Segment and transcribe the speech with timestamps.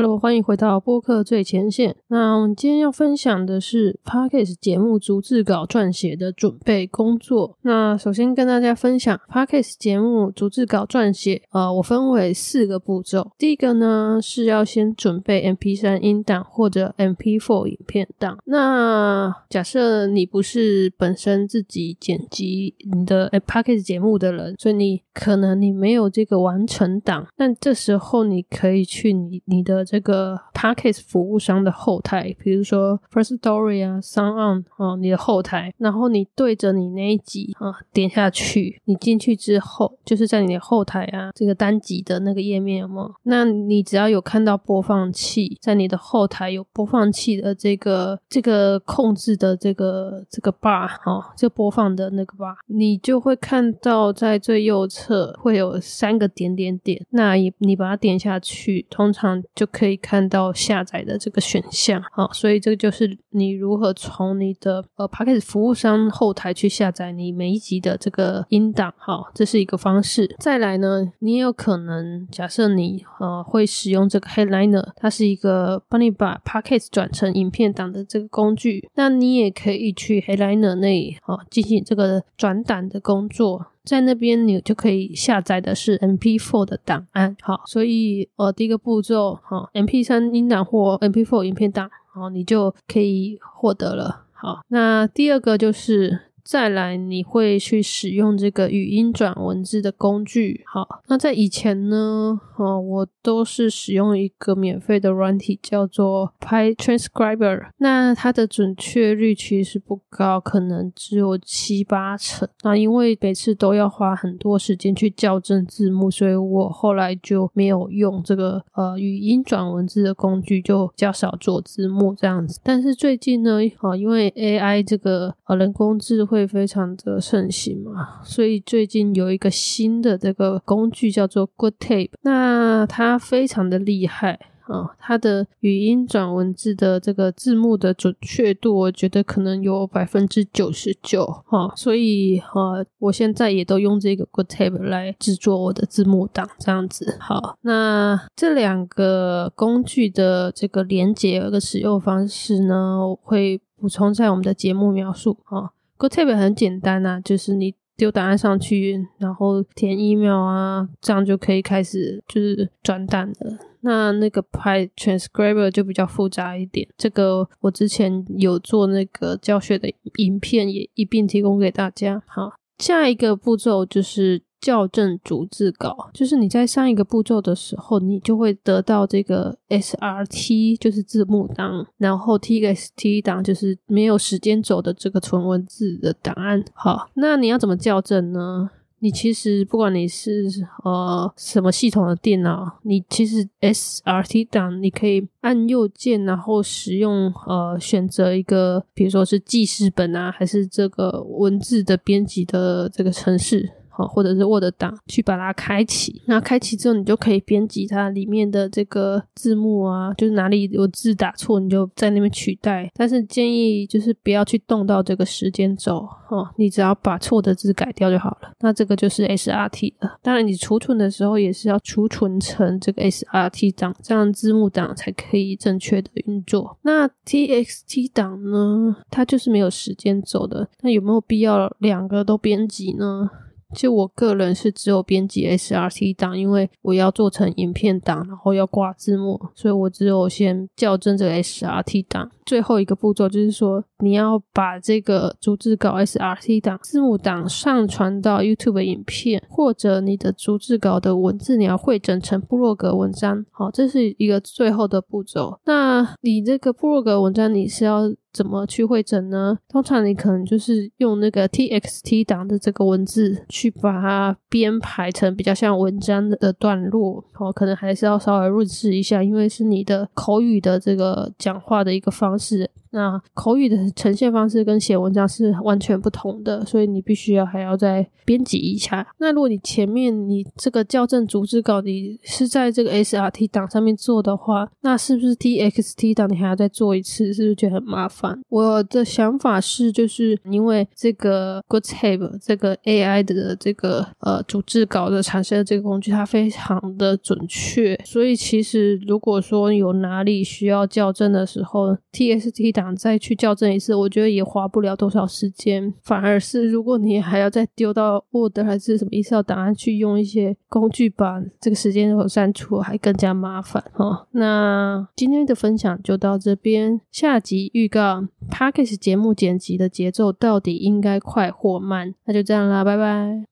[0.00, 1.96] Hello，欢迎回到播客最前线。
[2.06, 7.58] 那我们今天要分享的是 Podcast 节目逐字稿撰写的准备工作。
[7.62, 13.32] 那首先跟大家分享 Podcast 节目逐字稿撰写，呃，我分为四个步骤。
[13.36, 18.38] 第一个呢是要先准备 MP3 音档或者 MP4 影片档。
[18.44, 43.12] 那假设你不是本身自己剪辑你的 Podcast 节目的人，所以你可能你没有这个完成档，但这时候你可以去你你的这个 Podcast 服务商的后台，比如说 First Story 啊、Sound On 哦，你的后台，然后你对着你那一集啊点下去，你进去之后，就是在你的后台啊这个单集的那个页面有没有？
[43.24, 55.07] 那你只要有看到播放器，在你的后台有播放器的这个这个控制的这个这个 bar 哦，就播放的那个 bar，你就会看到在最右侧
[55.38, 70.34] 会有三个点点点，那你你把它点下去，通常就可以看到下载的这个选项，好，所以这个就是你如何从你的呃 p a c k a g e 服务商后台去下载你每一集的这个音档，好，这是一个方式。
[70.38, 83.66] 再来呢，你也有可能假设你呃会使用这个 Headliner，它是一个帮你把 p a c k a g e 转成影片档的这个工具，那你也可以去 Headliner 那里哦进行这个转档的工作。
[83.88, 94.26] 在那边你就可以下载的是 MP4 的档案，好，所以呃第一个步骤，好，MP3 音档或 MP4 影片档，好，你就可以获得了。
[94.32, 96.27] 好，那第二个就是。
[96.48, 100.64] 再来，你会去使用这个语音转文字的工具。
[100.64, 107.66] 好，那在以前呢，哦，我都是使用一个免费的软体，叫做 Py Transcriber。
[107.76, 112.48] 那它的准确率其实不高，可能只有七八成。
[112.62, 122.58] 那因为每次都要花很多时间去校正字幕，所以我后来就没有用这个呃语音转文字的工具，就较少做字幕这样子。
[122.64, 126.37] 但是最近呢，啊，因为 AI 这个呃人工智慧。
[126.38, 134.38] 会非常的盛行嘛，所以最近有一个新的这个工具叫做 Good Tape，那它非常的厉害
[134.68, 147.58] 啊，它的语音转文字的这个字幕的准确度，我觉得可能有百分之九十九哈，所以哈，我现在也都用这个 Good Tape 来制作我的字幕档，这样子好。
[147.62, 155.70] 那这两个工具的这个连接和使用方式呢，我会补充在我们的节目描述啊。
[155.98, 163.58] GoType 很简单呐，就是你丢档案上去，然后填 email 啊，这样就可以开始就是转档了。
[163.80, 172.22] 那那个 Py Transcriber 就比较复杂一点，这个我之前有做那个教学的影片，也一并提供给大家。
[172.26, 174.42] 好，下一个步骤就是。
[174.60, 186.64] 校正逐字稿，就是你在上一个步骤的时候，你就会得到这个 SRT，就是字幕档，然后 TXT 档就是没有时间轴的这个纯文字的档案。
[186.74, 188.70] 好，那你要怎么校正呢？
[189.00, 190.48] 你其实不管你是
[190.82, 203.70] 呃什么系统的电脑，你其实 SRT 档你可以按右键，然后使用呃选择一个，比如说是记事本啊，还是这个文字的编辑的这个程式。
[203.98, 212.90] 哦，或者是 Word 档去把它开启，那开启之后，你就可以编辑它里面的这个字幕啊，就是哪里有字打错，你就在那边取代。
[212.94, 218.52] 但是建议就是不要去动到这个时间轴，哦，你只要把错的字改掉就好了。
[218.60, 220.18] 那这个就是 SRT 了。
[220.22, 226.78] 当然，你储存的时候也是要储存成这个 SRT 档，这样字幕档才可以正确的运作。
[226.82, 230.68] 那 TXT 档呢，它就是没有时间轴的。
[230.82, 233.28] 那有没有必要两个都编辑呢？
[233.74, 242.30] 就我个人是只有编辑 SRT 档，因为我要做成影片档，然后要挂字幕，所以我只有先校正这个 SRT 档。
[242.48, 253.44] 最后一个步骤就是说，你要把这个逐字稿 SRT 档、字幕档上传到 YouTube 影片，或者你的逐字稿的文字你要汇整成部落格文章。
[253.50, 255.60] 好，这是一个最后的步骤。
[255.66, 258.10] 那你这个部落格文章你是要？
[258.30, 259.58] 怎么去会整呢？
[259.68, 279.06] 通常你可能就是用那个 TXT 档的这个文字去把它编排成比较像文章的段落，哦，可能还是要稍微润饰一下，因为是你的口语的这个讲话的一个方是那口语的呈现方式跟写文章是完全不同的，所以你必须要还要再编辑一下。
[279.18, 287.32] 那如果你前面你这个校正逐字稿你是在这个 SRT 档上面做的话，那是不是 TXT 档你还要再做一次？
[287.32, 288.40] 是不是觉得很麻烦？
[288.48, 305.92] 我的想法是，就是因为这个 GoodTab 这个 AI 的这个呃逐字稿的产生的这个工具，它非常的准确，所以其实如果说有哪里需要校正的时候，TXT 档再去校正一次，我觉得也花不了多少时间。
[306.02, 314.26] 反而是如果你还要再丢到 Word 还是什么 Excel 档案去用一些工具把这个时间都删除，还更加麻烦哦。
[314.32, 322.14] 那今天的分享就到这边，下集预告 p a c k a g e 节目剪辑的节奏到底应该快或慢？
[322.24, 323.46] 那就这样啦，拜拜。